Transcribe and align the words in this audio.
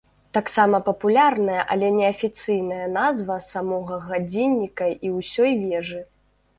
Таксама 0.35 0.77
папулярная, 0.87 1.57
але 1.75 1.91
неафіцыйная 1.99 2.87
назва 2.97 3.39
самога 3.53 4.03
гадзінніка 4.09 4.93
і 5.05 5.17
ўсёй 5.19 5.51
вежы. 5.65 6.07